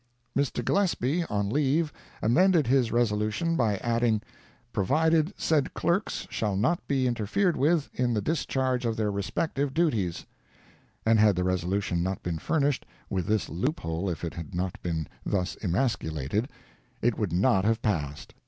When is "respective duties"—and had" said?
9.11-11.35